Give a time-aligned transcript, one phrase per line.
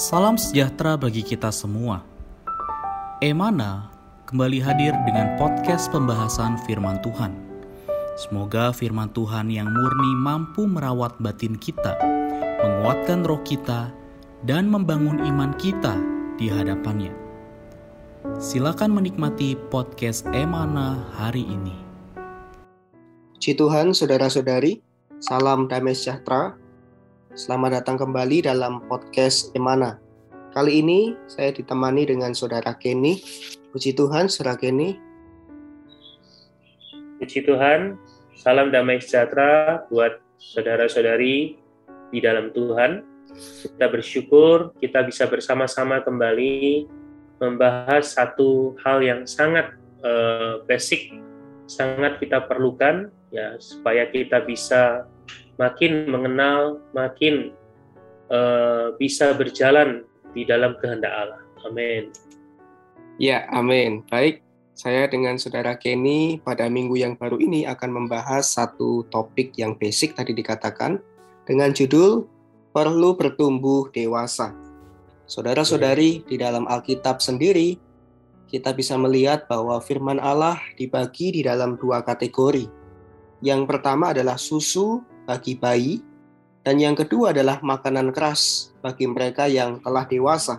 [0.00, 2.00] Salam sejahtera bagi kita semua.
[3.20, 3.92] Emana
[4.32, 7.36] kembali hadir dengan podcast pembahasan firman Tuhan.
[8.16, 12.00] Semoga firman Tuhan yang murni mampu merawat batin kita,
[12.64, 13.92] menguatkan roh kita,
[14.48, 16.00] dan membangun iman kita
[16.40, 17.12] di hadapannya.
[18.40, 21.76] Silakan menikmati podcast Emana hari ini.
[23.36, 24.80] Puji Tuhan, saudara-saudari,
[25.20, 26.56] salam damai sejahtera
[27.30, 30.02] Selamat datang kembali dalam podcast Emana.
[30.50, 33.22] Kali ini saya ditemani dengan saudara Kenny.
[33.70, 34.98] Puji Tuhan, saudara Kenny.
[37.22, 37.94] Puji Tuhan,
[38.34, 41.54] salam damai sejahtera buat saudara-saudari
[42.10, 43.06] di dalam Tuhan.
[43.78, 46.90] Kita bersyukur kita bisa bersama-sama kembali
[47.38, 51.14] membahas satu hal yang sangat uh, basic,
[51.70, 55.06] sangat kita perlukan ya supaya kita bisa
[55.60, 57.52] makin mengenal, makin
[58.32, 61.42] uh, bisa berjalan di dalam kehendak Allah.
[61.68, 62.08] Amin.
[63.20, 64.00] Ya, amin.
[64.08, 64.40] Baik,
[64.72, 70.16] saya dengan saudara Kenny pada minggu yang baru ini akan membahas satu topik yang basic
[70.16, 70.96] tadi dikatakan
[71.44, 72.24] dengan judul
[72.72, 74.56] perlu bertumbuh dewasa.
[75.28, 77.76] Saudara-saudari, di dalam Alkitab sendiri
[78.50, 82.66] kita bisa melihat bahwa firman Allah dibagi di dalam dua kategori.
[83.44, 86.02] Yang pertama adalah susu bagi bayi,
[86.66, 90.58] dan yang kedua adalah makanan keras bagi mereka yang telah dewasa.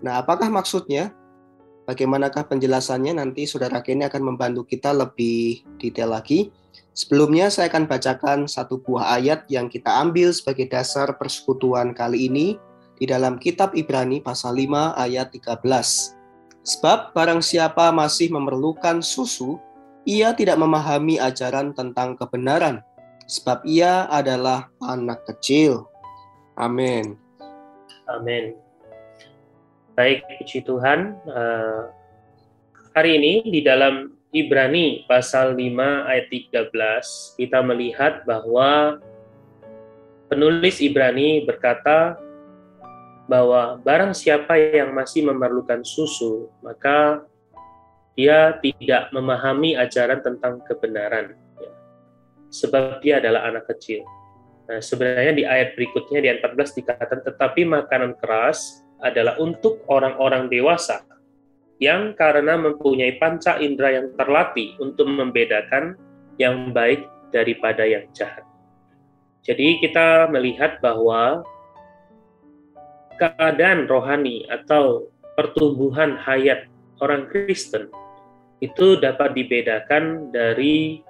[0.00, 1.12] Nah, apakah maksudnya?
[1.84, 3.20] Bagaimanakah penjelasannya?
[3.20, 6.48] Nanti Saudara Kenny akan membantu kita lebih detail lagi.
[6.96, 12.56] Sebelumnya saya akan bacakan satu buah ayat yang kita ambil sebagai dasar persekutuan kali ini
[12.96, 15.60] di dalam kitab Ibrani pasal 5 ayat 13.
[16.60, 19.56] Sebab barang siapa masih memerlukan susu,
[20.04, 22.84] ia tidak memahami ajaran tentang kebenaran,
[23.30, 25.86] sebab ia adalah anak kecil.
[26.58, 27.14] Amin.
[28.10, 28.58] Amin.
[29.94, 31.14] Baik, puji Tuhan.
[31.30, 31.94] Uh,
[32.90, 36.74] hari ini di dalam Ibrani pasal 5 ayat 13
[37.38, 38.98] kita melihat bahwa
[40.26, 42.18] penulis Ibrani berkata
[43.30, 47.22] bahwa barang siapa yang masih memerlukan susu, maka
[48.18, 51.38] dia tidak memahami ajaran tentang kebenaran
[52.50, 54.02] sebab dia adalah anak kecil.
[54.70, 60.46] Nah, sebenarnya di ayat berikutnya di ayat 14 dikatakan tetapi makanan keras adalah untuk orang-orang
[60.46, 61.02] dewasa
[61.80, 65.96] yang karena mempunyai panca indera yang terlatih untuk membedakan
[66.36, 67.02] yang baik
[67.32, 68.44] daripada yang jahat.
[69.40, 71.40] Jadi kita melihat bahwa
[73.16, 76.68] keadaan rohani atau pertumbuhan hayat
[77.00, 77.88] orang Kristen
[78.60, 81.00] itu dapat dibedakan dari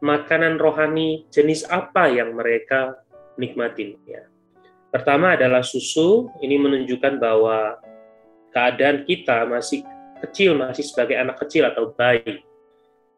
[0.00, 2.96] makanan rohani jenis apa yang mereka
[3.36, 4.24] nikmatin ya.
[4.90, 7.78] Pertama adalah susu, ini menunjukkan bahwa
[8.50, 9.86] keadaan kita masih
[10.26, 12.42] kecil, masih sebagai anak kecil atau bayi.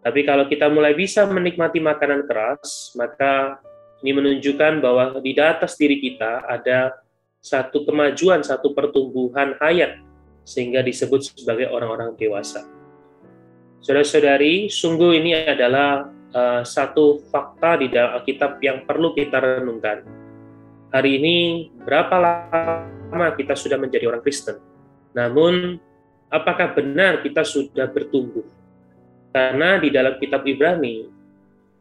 [0.02, 3.62] Tapi kalau kita mulai bisa menikmati makanan keras, maka
[4.02, 6.98] ini menunjukkan bahwa di atas diri kita ada
[7.38, 10.02] satu kemajuan, satu pertumbuhan hayat,
[10.42, 12.66] sehingga disebut sebagai orang-orang dewasa.
[13.82, 20.04] Saudara-saudari, sungguh ini adalah uh, satu fakta di dalam Alkitab yang perlu kita renungkan.
[20.92, 21.36] Hari ini
[21.84, 24.60] berapa lama kita sudah menjadi orang Kristen?
[25.16, 25.80] Namun
[26.28, 28.44] apakah benar kita sudah bertumbuh?
[29.32, 31.08] Karena di dalam kitab Ibrani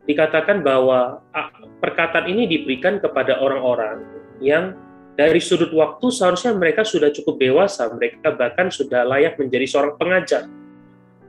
[0.07, 1.19] dikatakan bahwa
[1.83, 4.07] perkataan ini diberikan kepada orang-orang
[4.39, 4.75] yang
[5.19, 10.47] dari sudut waktu seharusnya mereka sudah cukup dewasa, mereka bahkan sudah layak menjadi seorang pengajar.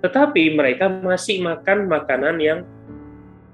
[0.02, 2.58] Tetapi mereka masih makan makanan yang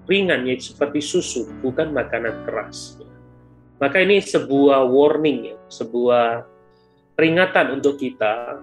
[0.09, 2.97] ringan yaitu seperti susu, bukan makanan keras.
[3.79, 6.49] Maka ini sebuah warning ya, sebuah
[7.15, 8.59] peringatan untuk kita.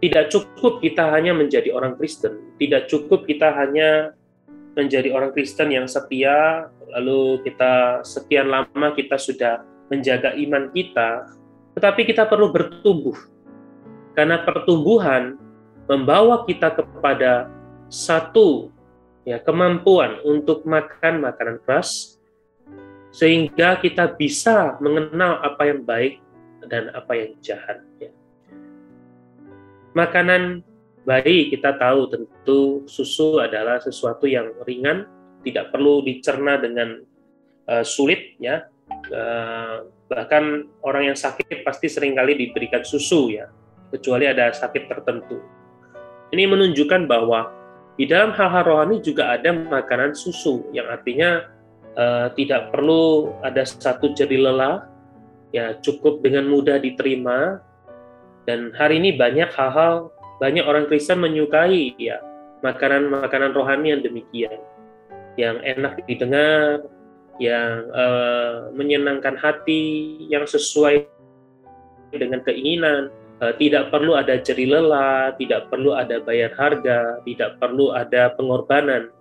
[0.00, 4.12] Tidak cukup kita hanya menjadi orang Kristen, tidak cukup kita hanya
[4.76, 11.32] menjadi orang Kristen yang setia, lalu kita sekian lama kita sudah menjaga iman kita,
[11.76, 13.16] tetapi kita perlu bertumbuh.
[14.12, 15.36] Karena pertumbuhan
[15.88, 17.48] membawa kita kepada
[17.88, 18.72] satu
[19.26, 22.16] ya kemampuan untuk makan makanan keras
[23.10, 26.22] sehingga kita bisa mengenal apa yang baik
[26.70, 28.14] dan apa yang jahat ya.
[29.96, 30.60] Makanan
[31.08, 35.08] bayi kita tahu tentu susu adalah sesuatu yang ringan,
[35.40, 37.00] tidak perlu dicerna dengan
[37.72, 38.68] uh, sulit ya.
[39.08, 43.48] Uh, bahkan orang yang sakit pasti sering kali diberikan susu ya,
[43.88, 45.40] kecuali ada sakit tertentu.
[46.36, 47.55] Ini menunjukkan bahwa
[47.96, 51.48] di dalam hal-hal rohani juga ada makanan susu yang artinya
[51.96, 54.84] uh, tidak perlu ada satu jadi lelah,
[55.50, 57.60] ya cukup dengan mudah diterima
[58.46, 62.22] Dan hari ini banyak hal-hal, banyak orang Kristen menyukai ya
[62.62, 64.62] makanan-makanan rohani yang demikian,
[65.34, 66.86] yang enak didengar,
[67.42, 71.10] yang uh, menyenangkan hati, yang sesuai
[72.14, 73.10] dengan keinginan.
[73.36, 79.12] Uh, tidak perlu ada jeri lelah, tidak perlu ada bayar harga, tidak perlu ada pengorbanan.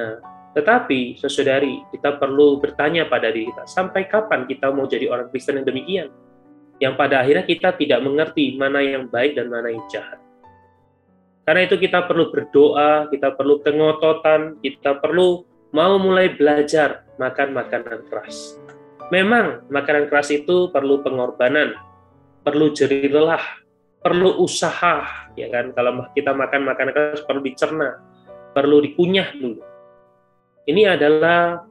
[0.00, 0.16] Nah,
[0.56, 5.60] tetapi, sesaudari, kita perlu bertanya pada diri kita, sampai kapan kita mau jadi orang Kristen
[5.60, 6.08] yang demikian?
[6.80, 10.16] Yang pada akhirnya kita tidak mengerti mana yang baik dan mana yang jahat.
[11.44, 15.44] Karena itu kita perlu berdoa, kita perlu kengototan, kita perlu
[15.76, 18.56] mau mulai belajar makan makanan keras.
[19.12, 21.76] Memang makanan keras itu perlu pengorbanan,
[22.44, 23.42] perlu jerih lelah,
[24.04, 25.72] perlu usaha, ya kan?
[25.72, 28.04] Kalau kita makan makanan keras perlu dicerna,
[28.52, 29.64] perlu dikunyah dulu.
[30.64, 31.64] Ini adalah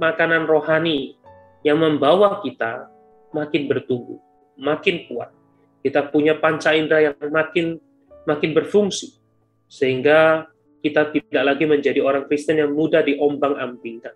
[0.00, 1.16] makanan rohani
[1.64, 2.88] yang membawa kita
[3.32, 4.20] makin bertumbuh,
[4.56, 5.32] makin kuat.
[5.84, 7.76] Kita punya panca indera yang makin
[8.24, 9.20] makin berfungsi
[9.68, 10.48] sehingga
[10.84, 14.12] kita tidak lagi menjadi orang Kristen yang mudah diombang-ambingkan.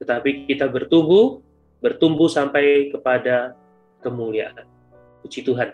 [0.00, 1.44] Tetapi kita bertumbuh,
[1.84, 3.52] bertumbuh sampai kepada
[4.00, 4.64] kemuliaan.
[5.22, 5.70] Puji Tuhan.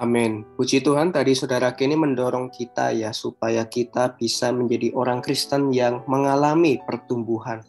[0.00, 0.48] Amin.
[0.56, 6.00] Puji Tuhan tadi saudara Kenny mendorong kita ya supaya kita bisa menjadi orang Kristen yang
[6.08, 7.60] mengalami pertumbuhan.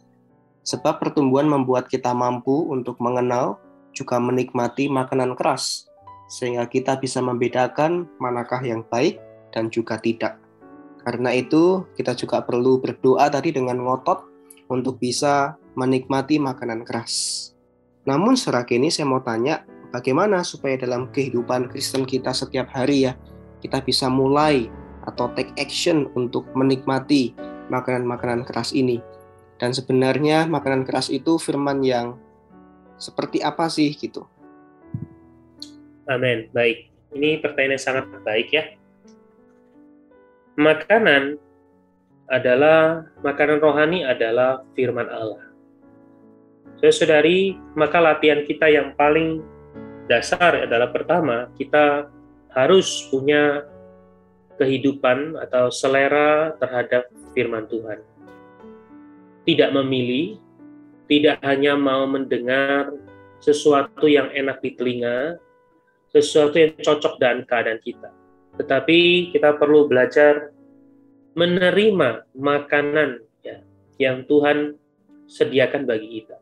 [0.64, 3.60] Sebab pertumbuhan membuat kita mampu untuk mengenal
[3.92, 5.92] juga menikmati makanan keras
[6.32, 9.20] sehingga kita bisa membedakan manakah yang baik
[9.52, 10.40] dan juga tidak.
[11.04, 14.24] Karena itu, kita juga perlu berdoa tadi dengan ngotot
[14.72, 17.51] untuk bisa menikmati makanan keras.
[18.02, 19.62] Namun serak ini saya mau tanya,
[19.94, 23.12] bagaimana supaya dalam kehidupan Kristen kita setiap hari ya,
[23.62, 24.66] kita bisa mulai
[25.06, 27.34] atau take action untuk menikmati
[27.70, 28.98] makanan-makanan keras ini.
[29.62, 32.18] Dan sebenarnya makanan keras itu firman yang
[32.98, 34.26] seperti apa sih gitu?
[36.10, 36.50] Amin.
[36.50, 36.90] Baik.
[37.14, 38.64] Ini pertanyaan yang sangat baik ya.
[40.58, 41.38] Makanan
[42.26, 45.51] adalah makanan rohani adalah firman Allah.
[46.90, 49.38] Saudari, maka latihan kita yang paling
[50.10, 52.10] dasar adalah pertama, kita
[52.50, 53.62] harus punya
[54.58, 57.06] kehidupan atau selera terhadap
[57.38, 58.02] firman Tuhan.
[59.46, 60.42] Tidak memilih,
[61.06, 62.90] tidak hanya mau mendengar
[63.38, 65.38] sesuatu yang enak di telinga,
[66.10, 68.10] sesuatu yang cocok dengan keadaan kita.
[68.58, 70.50] Tetapi kita perlu belajar
[71.38, 73.62] menerima makanan ya,
[74.02, 74.76] yang Tuhan
[75.30, 76.41] sediakan bagi kita.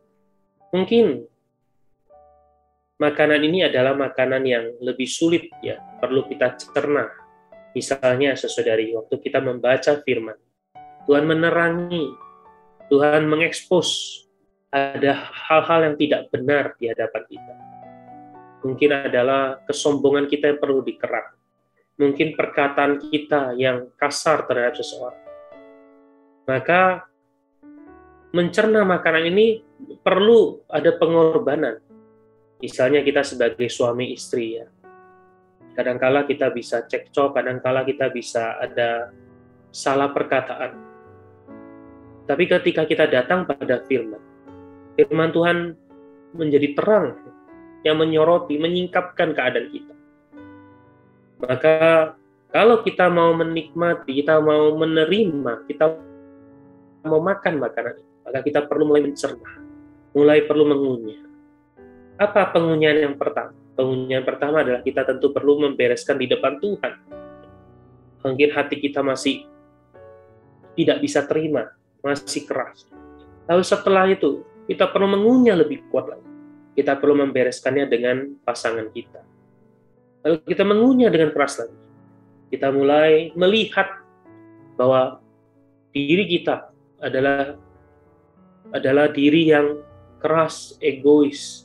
[0.71, 1.27] Mungkin
[2.99, 7.11] makanan ini adalah makanan yang lebih sulit ya, perlu kita cerna.
[7.75, 10.39] Misalnya sesaudari waktu kita membaca firman,
[11.07, 12.11] Tuhan menerangi,
[12.91, 14.23] Tuhan mengekspos
[14.71, 17.55] ada hal-hal yang tidak benar di hadapan kita
[18.65, 21.37] mungkin adalah kesombongan kita yang perlu dikerak.
[22.01, 25.21] Mungkin perkataan kita yang kasar terhadap seseorang.
[26.49, 27.05] Maka
[28.33, 29.61] mencerna makanan ini
[30.01, 31.81] perlu ada pengorbanan.
[32.61, 34.69] Misalnya kita sebagai suami istri ya.
[35.73, 39.15] Kadangkala kita bisa cekcok, kadangkala kita bisa ada
[39.73, 40.77] salah perkataan.
[42.29, 44.21] Tapi ketika kita datang pada firman,
[44.99, 45.73] firman Tuhan
[46.37, 47.17] menjadi terang
[47.81, 49.95] yang menyoroti, menyingkapkan keadaan kita.
[51.41, 51.77] Maka
[52.53, 55.97] kalau kita mau menikmati, kita mau menerima, kita
[57.09, 57.97] mau makan makanan
[58.31, 59.51] maka kita perlu mulai mencerna,
[60.13, 61.23] mulai perlu mengunyah.
[62.21, 63.57] Apa pengunyahan yang pertama?
[63.79, 66.93] Pengunyahan pertama adalah kita tentu perlu membereskan di depan Tuhan.
[68.21, 69.49] Mungkin hati kita masih
[70.77, 71.73] tidak bisa terima,
[72.05, 72.85] masih keras.
[73.49, 76.31] Lalu setelah itu, kita perlu mengunyah lebih kuat lagi
[76.75, 79.21] kita perlu membereskannya dengan pasangan kita.
[80.25, 81.79] Lalu kita mengunyah dengan keras lagi.
[82.51, 84.01] Kita mulai melihat
[84.81, 85.21] bahwa
[85.93, 86.71] diri kita
[87.05, 87.57] adalah
[88.73, 89.77] adalah diri yang
[90.21, 91.65] keras, egois.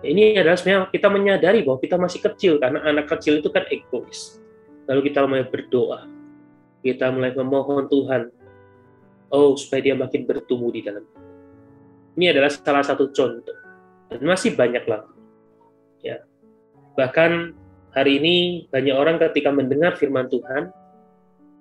[0.00, 4.40] Ini adalah sebenarnya kita menyadari bahwa kita masih kecil karena anak kecil itu kan egois.
[4.88, 6.08] Lalu kita mulai berdoa.
[6.80, 8.32] Kita mulai memohon Tuhan,
[9.28, 11.04] oh supaya dia makin bertumbuh di dalam.
[12.16, 13.56] Ini adalah salah satu contoh
[14.08, 15.14] dan masih banyak lagi.
[16.00, 16.24] Ya.
[16.96, 17.54] Bahkan
[17.94, 18.36] hari ini
[18.72, 20.72] banyak orang ketika mendengar firman Tuhan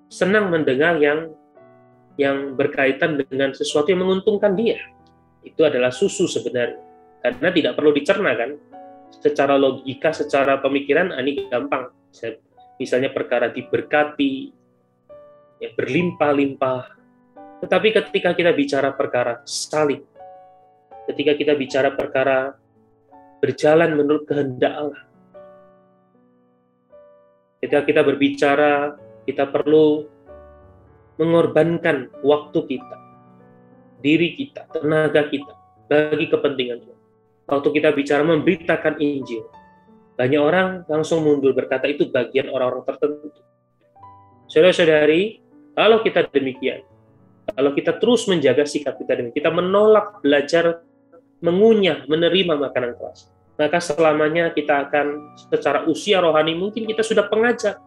[0.09, 1.35] senang mendengar yang
[2.19, 4.81] yang berkaitan dengan sesuatu yang menguntungkan dia.
[5.43, 6.79] Itu adalah susu sebenarnya.
[7.19, 8.55] Karena tidak perlu dicerna kan.
[9.09, 11.91] Secara logika, secara pemikiran ah, ini gampang.
[12.79, 14.53] Misalnya perkara diberkati,
[15.59, 16.83] ya berlimpah-limpah.
[17.59, 20.07] Tetapi ketika kita bicara perkara salib,
[21.11, 22.55] ketika kita bicara perkara
[23.43, 25.09] berjalan menurut kehendak Allah,
[27.59, 28.95] Ketika kita berbicara,
[29.27, 30.07] kita perlu
[31.19, 32.97] mengorbankan waktu kita,
[33.99, 35.53] diri kita, tenaga kita
[35.89, 36.99] bagi kepentingan Tuhan.
[37.49, 39.43] Waktu kita bicara memberitakan Injil,
[40.19, 43.31] banyak orang langsung mundur berkata itu bagian orang-orang tertentu.
[44.49, 45.41] Saudara-saudari,
[45.73, 46.83] kalau kita demikian,
[47.55, 50.85] kalau kita terus menjaga sikap kita demikian, kita menolak belajar
[51.39, 57.79] mengunyah, menerima makanan keras, maka selamanya kita akan secara usia rohani mungkin kita sudah pengajar,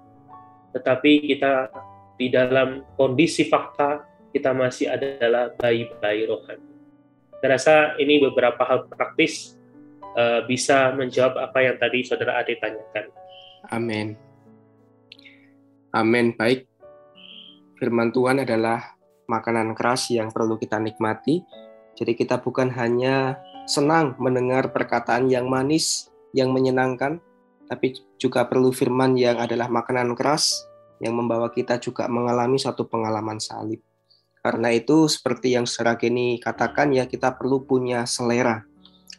[0.73, 1.69] tetapi kita
[2.17, 6.73] di dalam kondisi fakta kita masih adalah bayi-bayi rohani.
[7.39, 9.61] Saya rasa ini beberapa hal praktis
[10.17, 13.13] uh, bisa menjawab apa yang tadi saudara Ade tanyakan.
[13.71, 14.17] Amin.
[15.93, 16.33] Amin.
[16.33, 16.65] Baik.
[17.77, 18.95] Firman Tuhan adalah
[19.27, 21.43] makanan keras yang perlu kita nikmati.
[21.99, 23.37] Jadi kita bukan hanya
[23.69, 27.21] senang mendengar perkataan yang manis, yang menyenangkan,
[27.69, 30.65] tapi juga perlu firman yang adalah makanan keras
[31.03, 33.83] yang membawa kita juga mengalami satu pengalaman salib.
[34.43, 38.67] Karena itu seperti yang secara kini katakan ya kita perlu punya selera.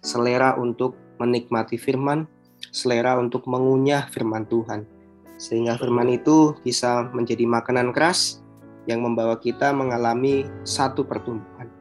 [0.03, 2.27] Selera untuk menikmati firman,
[2.75, 4.84] selera untuk mengunyah firman Tuhan.
[5.39, 8.44] Sehingga firman itu bisa menjadi makanan keras
[8.84, 11.72] yang membawa kita mengalami satu pertumbuhan.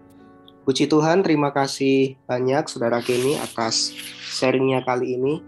[0.63, 3.91] Puji Tuhan, terima kasih banyak Saudara Kenny atas
[4.23, 5.43] sharingnya kali ini.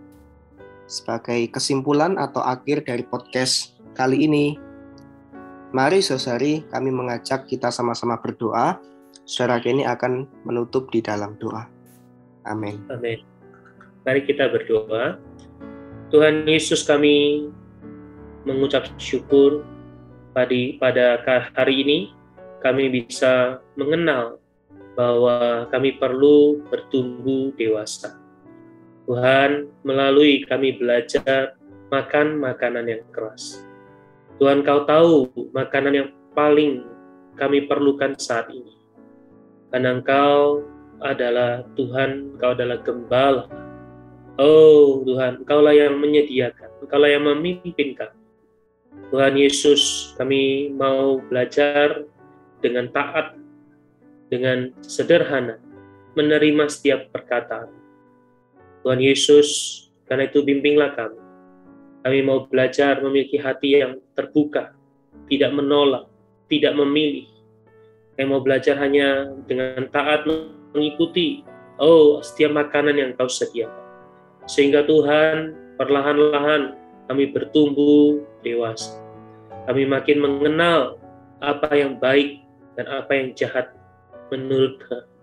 [0.90, 4.58] Sebagai kesimpulan atau akhir dari podcast kali ini,
[5.74, 8.78] mari saudari kami mengajak kita sama-sama berdoa.
[9.26, 11.66] Saudara Kenny akan menutup di dalam doa.
[12.46, 12.78] Amin.
[12.92, 13.18] Amin.
[14.06, 15.18] Mari kita berdoa.
[16.14, 17.48] Tuhan Yesus kami
[18.46, 19.66] mengucap syukur
[20.36, 21.18] pada
[21.58, 21.98] hari ini
[22.62, 24.38] kami bisa mengenal
[24.94, 28.14] bahwa kami perlu bertumbuh dewasa.
[29.04, 31.58] Tuhan, melalui kami belajar
[31.92, 33.60] makan makanan yang keras.
[34.42, 36.82] Tuhan, Kau tahu makanan yang paling
[37.38, 38.74] kami perlukan saat ini.
[39.70, 40.62] Karena Engkau
[41.02, 43.44] adalah Tuhan, Engkau adalah gembala.
[44.38, 48.18] Oh Tuhan, Engkaulah yang menyediakan, Engkaulah yang memimpin kami.
[49.10, 52.02] Tuhan Yesus, kami mau belajar
[52.58, 53.38] dengan taat
[54.30, 55.62] dengan sederhana
[56.18, 57.70] menerima setiap perkataan.
[58.82, 59.48] Tuhan Yesus,
[60.06, 61.23] karena itu bimbinglah kami.
[62.04, 64.76] Kami mau belajar memiliki hati yang terbuka,
[65.32, 66.04] tidak menolak,
[66.52, 67.24] tidak memilih.
[68.14, 70.28] Kami mau belajar hanya dengan taat
[70.76, 71.40] mengikuti,
[71.80, 73.72] oh setiap makanan yang kau sediakan.
[74.44, 76.76] Sehingga Tuhan perlahan-lahan
[77.08, 79.00] kami bertumbuh dewasa.
[79.64, 81.00] Kami makin mengenal
[81.40, 82.44] apa yang baik
[82.76, 83.72] dan apa yang jahat
[84.28, 84.76] menurut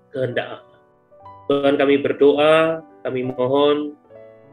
[0.10, 0.78] kehendak Allah.
[1.46, 3.94] Tuhan kami berdoa, kami mohon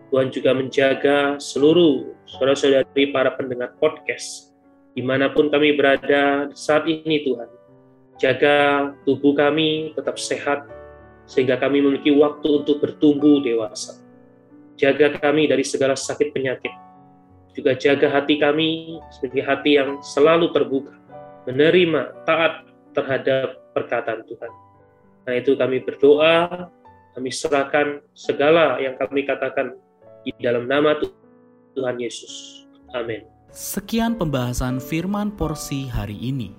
[0.09, 4.57] Tuhan juga menjaga seluruh saudara-saudari para pendengar podcast
[4.97, 7.49] di mana pun kami berada saat ini Tuhan.
[8.19, 8.57] Jaga
[9.07, 10.67] tubuh kami tetap sehat
[11.29, 14.01] sehingga kami memiliki waktu untuk bertumbuh dewasa.
[14.81, 16.73] Jaga kami dari segala sakit penyakit.
[17.55, 20.95] Juga jaga hati kami sebagai hati yang selalu terbuka,
[21.47, 24.53] menerima, taat terhadap perkataan Tuhan.
[25.27, 26.71] Nah itu kami berdoa,
[27.19, 29.75] kami serahkan segala yang kami katakan
[30.37, 30.97] di dalam nama
[31.75, 32.65] Tuhan Yesus.
[32.93, 33.25] Amin.
[33.49, 36.53] Sekian pembahasan firman porsi hari ini.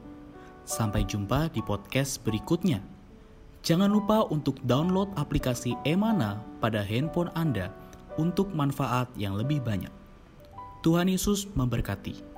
[0.66, 2.82] Sampai jumpa di podcast berikutnya.
[3.66, 7.74] Jangan lupa untuk download aplikasi Emana pada handphone Anda
[8.18, 9.92] untuk manfaat yang lebih banyak.
[10.80, 12.29] Tuhan Yesus memberkati.